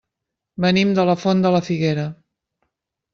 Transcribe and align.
Venim 0.63 0.93
de 0.99 1.05
la 1.09 1.15
Font 1.23 1.43
de 1.45 1.51
la 1.57 1.61
Figuera. 1.67 2.07